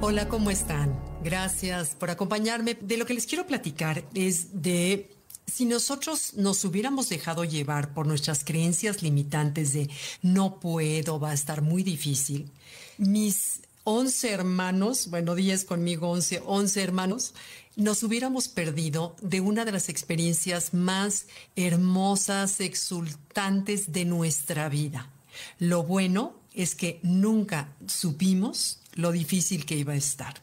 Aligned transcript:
Hola, 0.00 0.28
¿cómo 0.28 0.52
están? 0.52 0.96
Gracias 1.24 1.96
por 1.96 2.08
acompañarme. 2.08 2.74
De 2.80 2.96
lo 2.96 3.04
que 3.04 3.14
les 3.14 3.26
quiero 3.26 3.48
platicar 3.48 4.04
es 4.14 4.62
de 4.62 5.10
si 5.44 5.64
nosotros 5.64 6.34
nos 6.34 6.64
hubiéramos 6.64 7.08
dejado 7.08 7.42
llevar 7.42 7.92
por 7.94 8.06
nuestras 8.06 8.44
creencias 8.44 9.02
limitantes 9.02 9.72
de 9.72 9.90
no 10.22 10.60
puedo, 10.60 11.18
va 11.18 11.30
a 11.30 11.34
estar 11.34 11.62
muy 11.62 11.82
difícil, 11.82 12.48
mis 12.96 13.62
11 13.82 14.30
hermanos, 14.30 15.10
bueno, 15.10 15.34
10 15.34 15.64
conmigo, 15.64 16.10
11, 16.10 16.42
11 16.46 16.80
hermanos, 16.80 17.34
nos 17.74 18.04
hubiéramos 18.04 18.46
perdido 18.46 19.16
de 19.20 19.40
una 19.40 19.64
de 19.64 19.72
las 19.72 19.88
experiencias 19.88 20.74
más 20.74 21.26
hermosas, 21.56 22.60
exultantes 22.60 23.90
de 23.90 24.04
nuestra 24.04 24.68
vida. 24.68 25.10
Lo 25.58 25.82
bueno 25.82 26.34
es 26.54 26.76
que 26.76 27.00
nunca 27.02 27.74
supimos 27.86 28.78
lo 28.98 29.12
difícil 29.12 29.64
que 29.64 29.76
iba 29.76 29.92
a 29.92 29.96
estar. 29.96 30.34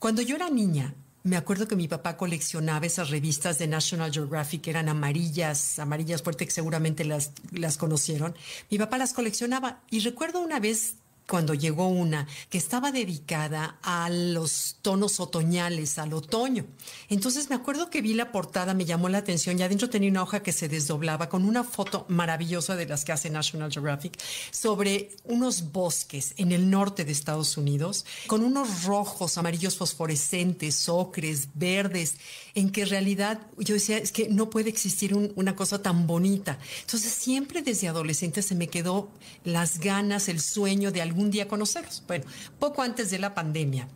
Cuando 0.00 0.22
yo 0.22 0.34
era 0.34 0.50
niña, 0.50 0.92
me 1.22 1.36
acuerdo 1.36 1.68
que 1.68 1.76
mi 1.76 1.86
papá 1.86 2.16
coleccionaba 2.16 2.84
esas 2.84 3.10
revistas 3.10 3.58
de 3.60 3.68
National 3.68 4.12
Geographic, 4.12 4.62
que 4.62 4.70
eran 4.70 4.88
amarillas, 4.88 5.78
amarillas 5.78 6.20
fuerte, 6.20 6.44
que 6.44 6.50
seguramente 6.50 7.04
las, 7.04 7.30
las 7.52 7.76
conocieron. 7.76 8.34
Mi 8.70 8.78
papá 8.78 8.98
las 8.98 9.12
coleccionaba 9.12 9.82
y 9.88 10.00
recuerdo 10.00 10.40
una 10.40 10.58
vez 10.58 10.96
cuando 11.26 11.54
llegó 11.54 11.88
una 11.88 12.26
que 12.50 12.58
estaba 12.58 12.92
dedicada 12.92 13.78
a 13.82 14.10
los 14.10 14.76
tonos 14.82 15.20
otoñales, 15.20 15.98
al 15.98 16.12
otoño. 16.12 16.66
Entonces 17.08 17.48
me 17.48 17.56
acuerdo 17.56 17.90
que 17.90 18.02
vi 18.02 18.14
la 18.14 18.32
portada, 18.32 18.74
me 18.74 18.84
llamó 18.84 19.08
la 19.08 19.18
atención 19.18 19.58
y 19.58 19.62
adentro 19.62 19.88
tenía 19.88 20.10
una 20.10 20.22
hoja 20.22 20.42
que 20.42 20.52
se 20.52 20.68
desdoblaba 20.68 21.28
con 21.28 21.44
una 21.44 21.64
foto 21.64 22.04
maravillosa 22.08 22.76
de 22.76 22.86
las 22.86 23.04
que 23.04 23.12
hace 23.12 23.30
National 23.30 23.72
Geographic 23.72 24.18
sobre 24.50 25.10
unos 25.24 25.72
bosques 25.72 26.34
en 26.36 26.52
el 26.52 26.70
norte 26.70 27.04
de 27.04 27.12
Estados 27.12 27.56
Unidos, 27.56 28.04
con 28.26 28.42
unos 28.42 28.84
rojos, 28.84 29.38
amarillos 29.38 29.76
fosforescentes, 29.76 30.88
ocres, 30.88 31.48
verdes, 31.54 32.16
en 32.54 32.70
que 32.70 32.82
en 32.82 32.88
realidad 32.88 33.40
yo 33.58 33.74
decía, 33.74 33.98
es 33.98 34.12
que 34.12 34.28
no 34.28 34.50
puede 34.50 34.68
existir 34.68 35.14
una 35.14 35.56
cosa 35.56 35.80
tan 35.80 36.06
bonita. 36.06 36.58
Entonces 36.82 37.12
siempre 37.12 37.62
desde 37.62 37.88
adolescente 37.88 38.42
se 38.42 38.54
me 38.54 38.68
quedó 38.68 39.08
las 39.44 39.78
ganas, 39.78 40.28
el 40.28 40.40
sueño 40.40 40.92
de 40.92 41.00
algún 41.12 41.30
día 41.30 41.46
conocerlos. 41.46 42.02
Bueno, 42.06 42.24
poco 42.58 42.82
antes 42.82 43.10
de 43.10 43.18
la 43.18 43.34
pandemia, 43.34 43.88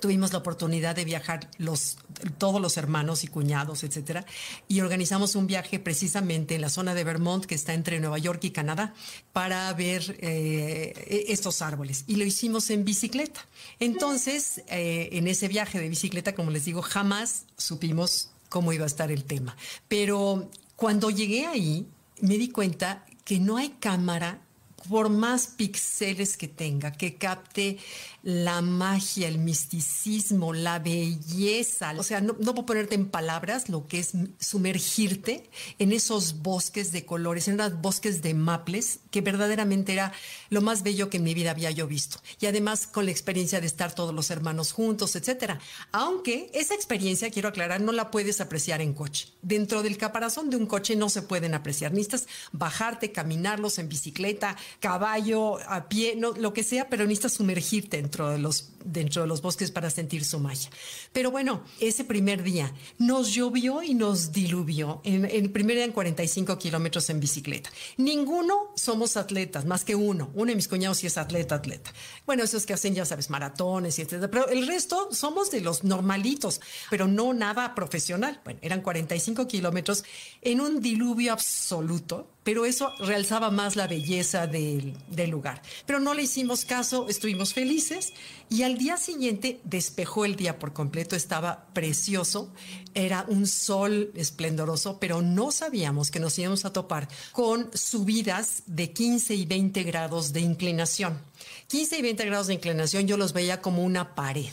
tuvimos 0.00 0.32
la 0.32 0.38
oportunidad 0.38 0.94
de 0.94 1.04
viajar 1.04 1.50
los, 1.58 1.96
todos 2.36 2.60
los 2.60 2.76
hermanos 2.76 3.24
y 3.24 3.28
cuñados, 3.28 3.84
etcétera, 3.84 4.24
y 4.68 4.80
organizamos 4.80 5.34
un 5.34 5.46
viaje 5.46 5.78
precisamente 5.78 6.54
en 6.54 6.60
la 6.60 6.68
zona 6.68 6.94
de 6.94 7.04
Vermont, 7.04 7.44
que 7.46 7.54
está 7.54 7.74
entre 7.74 8.00
Nueva 8.00 8.18
York 8.18 8.44
y 8.44 8.50
Canadá, 8.50 8.94
para 9.32 9.72
ver 9.72 10.18
eh, 10.20 11.24
estos 11.28 11.62
árboles. 11.62 12.04
Y 12.06 12.16
lo 12.16 12.24
hicimos 12.24 12.70
en 12.70 12.84
bicicleta. 12.84 13.40
Entonces, 13.80 14.62
eh, 14.68 15.08
en 15.12 15.26
ese 15.26 15.48
viaje 15.48 15.80
de 15.80 15.88
bicicleta, 15.88 16.34
como 16.34 16.50
les 16.50 16.64
digo, 16.64 16.82
jamás 16.82 17.44
supimos 17.56 18.30
cómo 18.48 18.72
iba 18.72 18.84
a 18.84 18.88
estar 18.88 19.10
el 19.10 19.24
tema. 19.24 19.56
Pero 19.88 20.50
cuando 20.76 21.10
llegué 21.10 21.46
ahí, 21.46 21.86
me 22.20 22.38
di 22.38 22.50
cuenta 22.50 23.04
que 23.24 23.38
no 23.40 23.56
hay 23.56 23.70
cámara 23.80 24.40
por 24.88 25.08
más 25.08 25.46
píxeles 25.46 26.36
que 26.36 26.48
tenga, 26.48 26.92
que 26.92 27.16
capte 27.16 27.78
la 28.22 28.60
magia, 28.62 29.28
el 29.28 29.38
misticismo, 29.38 30.52
la 30.52 30.78
belleza. 30.78 31.94
O 31.96 32.02
sea, 32.02 32.20
no, 32.20 32.36
puedo 32.36 32.66
ponerte 32.66 32.94
en 32.94 33.08
palabras 33.08 33.68
lo 33.68 33.86
que 33.86 34.00
es 34.00 34.12
sumergirte 34.38 35.48
en 35.78 35.92
esos 35.92 36.42
bosques 36.42 36.92
de 36.92 37.04
colores, 37.04 37.48
en 37.48 37.60
esos 37.60 37.80
bosques 37.80 38.22
de 38.22 38.34
maples, 38.34 39.00
que 39.10 39.20
verdaderamente 39.20 39.92
era 39.92 40.12
lo 40.50 40.60
más 40.60 40.82
bello 40.82 41.10
que 41.10 41.18
en 41.18 41.24
mi 41.24 41.34
vida 41.34 41.52
había 41.52 41.70
yo 41.70 41.86
visto. 41.86 42.18
Y 42.40 42.46
además 42.46 42.86
con 42.86 43.04
la 43.04 43.12
experiencia 43.12 43.60
de 43.60 43.66
estar 43.66 43.94
todos 43.94 44.14
los 44.14 44.30
hermanos 44.30 44.72
juntos, 44.72 45.16
etcétera. 45.16 45.60
Aunque 45.92 46.50
esa 46.54 46.74
experiencia, 46.74 47.30
quiero 47.30 47.48
aclarar, 47.48 47.80
no 47.80 47.92
la 47.92 48.10
puedes 48.10 48.40
apreciar 48.40 48.80
en 48.80 48.94
coche. 48.94 49.28
Dentro 49.42 49.82
del 49.82 49.96
caparazón 49.96 50.50
de 50.50 50.56
un 50.56 50.66
coche 50.66 50.96
no 50.96 51.08
se 51.08 51.22
pueden 51.22 51.54
apreciar. 51.54 51.92
Necesitas 51.92 52.26
bajarte, 52.52 53.12
caminarlos 53.12 53.78
en 53.78 53.88
bicicleta, 53.88 54.56
caballo, 54.80 55.58
a 55.68 55.88
pie, 55.88 56.14
no, 56.16 56.32
lo 56.32 56.52
que 56.52 56.62
sea, 56.62 56.88
pero 56.88 57.04
necesitas 57.04 57.34
sumergirte 57.34 57.96
dentro 57.96 58.30
de 58.30 58.38
los 58.38 58.70
dentro 58.84 59.22
de 59.22 59.28
los 59.28 59.42
bosques 59.42 59.70
para 59.70 59.90
sentir 59.90 60.24
su 60.24 60.38
magia. 60.38 60.70
Pero 61.12 61.30
bueno, 61.30 61.62
ese 61.80 62.04
primer 62.04 62.42
día 62.42 62.72
nos 62.98 63.32
llovió 63.32 63.82
y 63.82 63.94
nos 63.94 64.32
diluvió. 64.32 65.00
En, 65.04 65.24
el 65.24 65.50
primer 65.50 65.76
día 65.76 65.84
en 65.84 65.92
45 65.92 66.58
kilómetros 66.58 67.10
en 67.10 67.20
bicicleta. 67.20 67.70
Ninguno 67.96 68.72
somos 68.76 69.16
atletas, 69.16 69.64
más 69.64 69.84
que 69.84 69.94
uno. 69.94 70.30
Uno 70.34 70.50
de 70.50 70.56
mis 70.56 70.68
cuñados 70.68 70.98
sí 70.98 71.06
es 71.06 71.18
atleta, 71.18 71.56
atleta. 71.56 71.92
Bueno, 72.26 72.42
esos 72.42 72.66
que 72.66 72.74
hacen, 72.74 72.94
ya 72.94 73.04
sabes, 73.04 73.30
maratones 73.30 73.98
y 73.98 74.02
etcétera. 74.02 74.30
Pero 74.30 74.48
el 74.48 74.66
resto 74.66 75.08
somos 75.12 75.50
de 75.50 75.60
los 75.60 75.84
normalitos, 75.84 76.60
pero 76.90 77.06
no 77.06 77.34
nada 77.34 77.74
profesional. 77.74 78.40
Bueno, 78.44 78.60
eran 78.62 78.80
45 78.80 79.46
kilómetros 79.46 80.04
en 80.42 80.60
un 80.60 80.80
diluvio 80.80 81.32
absoluto 81.32 82.30
pero 82.44 82.64
eso 82.64 82.92
realzaba 82.98 83.50
más 83.50 83.76
la 83.76 83.86
belleza 83.86 84.46
del, 84.46 84.94
lugar. 85.28 85.60
Pero 85.84 86.00
no 86.00 86.14
le 86.14 86.22
hicimos 86.22 86.64
caso, 86.64 87.08
estuvimos 87.08 87.52
felices 87.52 88.12
y 88.48 88.62
al 88.62 88.78
día 88.78 88.96
siguiente 88.96 89.60
despejó 89.64 90.24
el 90.24 90.36
día 90.36 90.58
por 90.58 90.72
completo, 90.72 91.14
estaba 91.14 91.66
precioso, 91.74 92.50
era 92.94 93.24
un 93.28 93.46
sol 93.46 94.10
esplendoroso, 94.14 94.98
pero 94.98 95.20
no 95.20 95.50
sabíamos 95.50 96.10
que 96.10 96.20
nos 96.20 96.38
íbamos 96.38 96.64
a 96.64 96.72
topar 96.72 97.08
con 97.32 97.70
subidas 97.76 98.62
de 98.66 98.92
15 98.92 99.34
y 99.34 99.44
20 99.44 99.82
grados 99.82 100.32
de 100.32 100.40
inclinación. 100.40 101.20
15 101.66 101.98
y 101.98 102.02
20 102.02 102.24
grados 102.24 102.46
de 102.46 102.54
inclinación 102.54 103.06
yo 103.06 103.16
los 103.16 103.32
veía 103.32 103.60
como 103.60 103.84
una 103.84 104.14
pared 104.14 104.46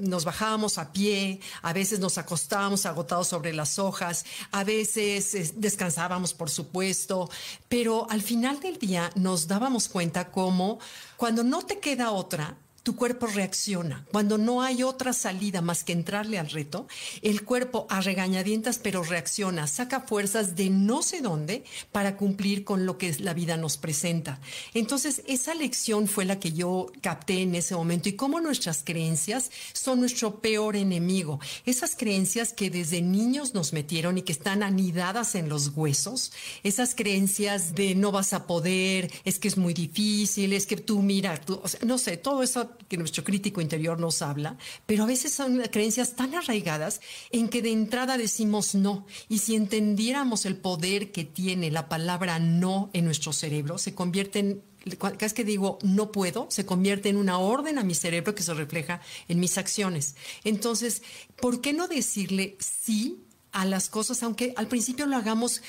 nos 0.00 0.24
bajábamos 0.24 0.78
a 0.78 0.92
pie, 0.92 1.40
a 1.62 1.72
veces 1.72 1.98
nos 2.00 2.18
acostábamos 2.18 2.86
agotados 2.86 3.28
sobre 3.28 3.52
las 3.52 3.78
hojas, 3.78 4.24
a 4.50 4.64
veces 4.64 5.54
descansábamos, 5.60 6.34
por 6.34 6.50
supuesto, 6.50 7.30
pero 7.68 8.06
al 8.10 8.22
final 8.22 8.60
del 8.60 8.78
día 8.78 9.10
nos 9.14 9.48
dábamos 9.48 9.88
cuenta 9.88 10.30
cómo 10.30 10.78
cuando 11.16 11.44
no 11.44 11.62
te 11.62 11.78
queda 11.78 12.10
otra, 12.10 12.56
tu 12.82 12.96
cuerpo 12.96 13.26
reacciona. 13.26 14.04
Cuando 14.10 14.38
no 14.38 14.62
hay 14.62 14.82
otra 14.82 15.12
salida 15.12 15.60
más 15.60 15.84
que 15.84 15.92
entrarle 15.92 16.38
al 16.38 16.50
reto, 16.50 16.88
el 17.22 17.44
cuerpo 17.44 17.86
a 17.88 18.00
regañadientas 18.00 18.78
pero 18.78 19.02
reacciona, 19.04 19.66
saca 19.66 20.00
fuerzas 20.00 20.56
de 20.56 20.70
no 20.70 21.02
sé 21.02 21.20
dónde 21.20 21.64
para 21.92 22.16
cumplir 22.16 22.64
con 22.64 22.84
lo 22.84 22.98
que 22.98 23.14
la 23.20 23.34
vida 23.34 23.56
nos 23.56 23.76
presenta. 23.76 24.40
Entonces, 24.74 25.22
esa 25.26 25.54
lección 25.54 26.08
fue 26.08 26.24
la 26.24 26.40
que 26.40 26.52
yo 26.52 26.90
capté 27.00 27.42
en 27.42 27.54
ese 27.54 27.76
momento 27.76 28.08
y 28.08 28.14
cómo 28.14 28.40
nuestras 28.40 28.82
creencias 28.84 29.50
son 29.72 30.00
nuestro 30.00 30.40
peor 30.40 30.74
enemigo. 30.74 31.38
Esas 31.64 31.94
creencias 31.94 32.52
que 32.52 32.70
desde 32.70 33.00
niños 33.00 33.54
nos 33.54 33.72
metieron 33.72 34.18
y 34.18 34.22
que 34.22 34.32
están 34.32 34.62
anidadas 34.62 35.34
en 35.36 35.48
los 35.48 35.68
huesos, 35.68 36.32
esas 36.64 36.94
creencias 36.94 37.74
de 37.74 37.94
no 37.94 38.10
vas 38.10 38.32
a 38.32 38.46
poder, 38.46 39.12
es 39.24 39.38
que 39.38 39.48
es 39.48 39.56
muy 39.56 39.74
difícil, 39.74 40.52
es 40.52 40.66
que 40.66 40.76
tú 40.76 41.00
mira, 41.02 41.40
tú, 41.40 41.60
no 41.86 41.98
sé, 41.98 42.16
todo 42.16 42.42
eso 42.42 42.71
que 42.88 42.96
nuestro 42.96 43.24
crítico 43.24 43.60
interior 43.60 43.98
nos 43.98 44.22
habla, 44.22 44.56
pero 44.86 45.04
a 45.04 45.06
veces 45.06 45.32
son 45.32 45.60
creencias 45.70 46.14
tan 46.14 46.34
arraigadas 46.34 47.00
en 47.30 47.48
que 47.48 47.62
de 47.62 47.72
entrada 47.72 48.18
decimos 48.18 48.74
no. 48.74 49.06
Y 49.28 49.38
si 49.38 49.54
entendiéramos 49.54 50.46
el 50.46 50.56
poder 50.56 51.12
que 51.12 51.24
tiene 51.24 51.70
la 51.70 51.88
palabra 51.88 52.38
no 52.38 52.90
en 52.92 53.04
nuestro 53.04 53.32
cerebro, 53.32 53.78
se 53.78 53.94
convierte 53.94 54.38
en 54.40 54.62
cada 54.98 55.16
vez 55.16 55.32
que 55.32 55.44
digo 55.44 55.78
no 55.82 56.10
puedo, 56.10 56.46
se 56.50 56.66
convierte 56.66 57.08
en 57.08 57.16
una 57.16 57.38
orden 57.38 57.78
a 57.78 57.84
mi 57.84 57.94
cerebro 57.94 58.34
que 58.34 58.42
se 58.42 58.54
refleja 58.54 59.00
en 59.28 59.38
mis 59.40 59.58
acciones. 59.58 60.16
Entonces, 60.44 61.02
¿por 61.40 61.60
qué 61.60 61.72
no 61.72 61.88
decirle 61.88 62.56
sí 62.58 63.22
a 63.52 63.64
las 63.64 63.88
cosas, 63.88 64.22
aunque 64.22 64.54
al 64.56 64.66
principio 64.66 65.06
lo 65.06 65.16
hagamos 65.16 65.62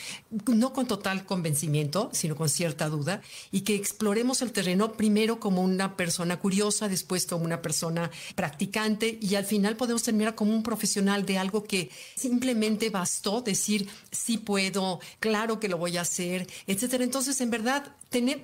no 0.48 0.74
con 0.74 0.88
total 0.88 1.26
convencimiento, 1.26 2.10
sino 2.14 2.36
con 2.36 2.50
cierta 2.50 2.90
duda, 2.90 3.22
y 3.52 3.62
que 3.62 3.76
exploremos 3.76 4.42
el 4.42 4.52
terreno 4.52 4.94
primero 4.94 5.40
como 5.40 5.62
una 5.62 5.98
persona 5.98 6.40
curiosa, 6.40 6.88
después 6.88 7.26
como 7.26 7.46
una 7.46 7.62
persona 7.62 8.10
practicante, 8.36 9.18
y 9.22 9.36
al 9.36 9.46
final 9.46 9.76
podemos 9.76 10.04
terminar 10.04 10.36
como 10.36 10.54
un 10.54 10.64
profesional 10.64 11.26
de 11.26 11.38
algo 11.38 11.64
que 11.64 11.92
simplemente 12.16 12.90
bastó 12.90 13.42
decir, 13.42 13.90
sí 14.12 14.38
puedo, 14.38 15.00
claro 15.20 15.60
que 15.60 15.68
lo 15.68 15.78
voy 15.78 15.98
a 15.98 16.02
hacer, 16.02 16.48
etcétera. 16.68 17.04
Entonces, 17.04 17.40
en 17.42 17.52
verdad, 17.52 17.96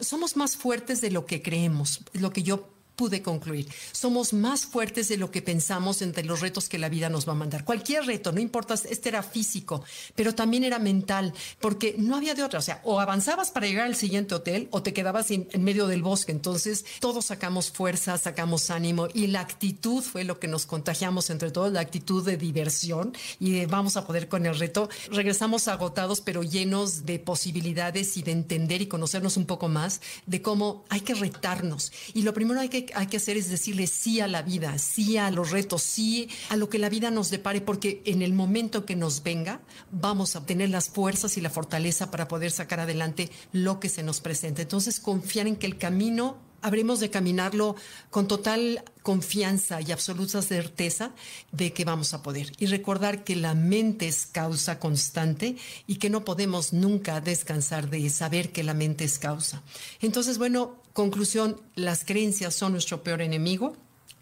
somos 0.01 0.35
más 0.35 0.57
fuertes 0.57 1.01
de 1.01 1.11
lo 1.11 1.25
que 1.25 1.41
creemos, 1.41 2.01
lo 2.13 2.31
que 2.31 2.43
yo 2.43 2.67
pude 2.99 3.21
concluir. 3.21 3.65
Somos 3.93 4.33
más 4.33 4.65
fuertes 4.65 5.07
de 5.07 5.15
lo 5.15 5.31
que 5.31 5.41
pensamos 5.41 6.01
entre 6.01 6.25
los 6.25 6.41
retos 6.41 6.67
que 6.67 6.77
la 6.77 6.89
vida 6.89 7.07
nos 7.07 7.25
va 7.25 7.31
a 7.31 7.35
mandar. 7.35 7.63
Cualquier 7.63 8.05
reto, 8.05 8.33
no 8.33 8.41
importa, 8.41 8.73
este 8.73 9.07
era 9.07 9.23
físico, 9.23 9.85
pero 10.15 10.35
también 10.35 10.65
era 10.65 10.79
mental, 10.79 11.33
porque 11.61 11.95
no 11.97 12.17
había 12.17 12.35
de 12.35 12.43
otra. 12.43 12.59
O 12.59 12.61
sea, 12.61 12.81
o 12.83 12.99
avanzabas 12.99 13.51
para 13.51 13.67
llegar 13.67 13.85
al 13.85 13.95
siguiente 13.95 14.35
hotel 14.35 14.67
o 14.71 14.83
te 14.83 14.91
quedabas 14.91 15.31
en, 15.31 15.47
medio 15.59 15.87
del 15.87 16.03
bosque. 16.03 16.33
Entonces, 16.33 16.83
todos 16.99 17.27
sacamos 17.27 17.71
fuerza, 17.71 18.17
sacamos 18.17 18.69
ánimo 18.69 19.07
y 19.13 19.27
la 19.27 19.39
actitud 19.39 20.03
fue 20.03 20.25
lo 20.25 20.37
que 20.37 20.49
nos 20.49 20.65
contagiamos 20.65 21.29
entre 21.29 21.51
todos, 21.51 21.71
la 21.71 21.79
actitud 21.79 22.25
de 22.25 22.35
diversión 22.35 23.13
y 23.39 23.65
vamos 23.65 23.95
a 23.95 24.05
poder 24.05 24.27
con 24.27 24.45
el 24.45 24.59
reto. 24.59 24.89
Regresamos 25.09 25.69
agotados, 25.69 26.19
pero 26.19 26.43
llenos 26.43 27.05
de 27.05 27.17
posibilidades 27.19 28.17
y 28.17 28.23
de 28.23 28.33
entender 28.33 28.81
y 28.81 28.87
conocernos 28.87 29.37
un 29.37 29.45
poco 29.45 29.69
más 29.69 30.01
de 30.25 30.41
cómo 30.41 30.83
hay 30.89 30.99
que 30.99 31.13
retarnos. 31.13 31.93
Y 32.13 32.23
lo 32.23 32.33
primero 32.33 32.59
hay 32.59 32.67
que 32.67 32.88
hay 32.95 33.07
que 33.07 33.17
hacer 33.17 33.37
es 33.37 33.49
decirle 33.49 33.87
sí 33.87 34.19
a 34.19 34.27
la 34.27 34.41
vida, 34.41 34.77
sí 34.77 35.17
a 35.17 35.31
los 35.31 35.51
retos, 35.51 35.83
sí 35.83 36.29
a 36.49 36.55
lo 36.55 36.69
que 36.69 36.79
la 36.79 36.89
vida 36.89 37.11
nos 37.11 37.29
depare, 37.29 37.61
porque 37.61 38.01
en 38.05 38.21
el 38.21 38.33
momento 38.33 38.85
que 38.85 38.95
nos 38.95 39.23
venga, 39.23 39.61
vamos 39.91 40.35
a 40.35 40.45
tener 40.45 40.69
las 40.69 40.89
fuerzas 40.89 41.37
y 41.37 41.41
la 41.41 41.49
fortaleza 41.49 42.11
para 42.11 42.27
poder 42.27 42.51
sacar 42.51 42.79
adelante 42.79 43.29
lo 43.51 43.79
que 43.79 43.89
se 43.89 44.03
nos 44.03 44.21
presenta. 44.21 44.61
Entonces, 44.61 44.99
confiar 44.99 45.47
en 45.47 45.55
que 45.55 45.67
el 45.67 45.77
camino 45.77 46.48
habremos 46.61 46.99
de 46.99 47.09
caminarlo 47.09 47.75
con 48.09 48.27
total 48.27 48.83
confianza 49.01 49.81
y 49.81 49.91
absoluta 49.91 50.41
certeza 50.41 51.11
de 51.51 51.73
que 51.73 51.85
vamos 51.85 52.13
a 52.13 52.21
poder. 52.21 52.51
Y 52.59 52.67
recordar 52.67 53.23
que 53.23 53.35
la 53.35 53.55
mente 53.55 54.07
es 54.07 54.25
causa 54.25 54.79
constante 54.79 55.55
y 55.87 55.95
que 55.95 56.09
no 56.09 56.25
podemos 56.25 56.73
nunca 56.73 57.21
descansar 57.21 57.89
de 57.89 58.09
saber 58.09 58.51
que 58.51 58.63
la 58.63 58.73
mente 58.73 59.03
es 59.03 59.19
causa. 59.19 59.61
Entonces, 60.01 60.37
bueno, 60.37 60.81
conclusión, 60.93 61.61
las 61.75 62.03
creencias 62.03 62.55
son 62.55 62.73
nuestro 62.73 63.03
peor 63.03 63.21
enemigo 63.21 63.75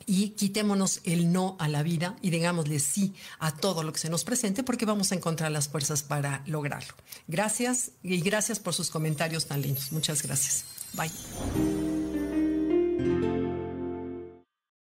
y 0.07 0.29
quitémonos 0.29 1.01
el 1.03 1.31
no 1.31 1.57
a 1.59 1.67
la 1.67 1.83
vida 1.83 2.15
y 2.21 2.29
digámosle 2.31 2.79
sí 2.79 3.13
a 3.39 3.55
todo 3.55 3.83
lo 3.83 3.91
que 3.93 3.99
se 3.99 4.09
nos 4.09 4.23
presente 4.23 4.63
porque 4.63 4.85
vamos 4.85 5.11
a 5.11 5.15
encontrar 5.15 5.51
las 5.51 5.67
fuerzas 5.67 6.01
para 6.01 6.41
lograrlo. 6.47 6.93
Gracias 7.27 7.91
y 8.01 8.21
gracias 8.21 8.59
por 8.59 8.73
sus 8.73 8.89
comentarios 8.89 9.45
tan 9.45 9.61
lindos. 9.61 9.91
Muchas 9.91 10.23
gracias. 10.23 10.63
Bye. 10.93 11.86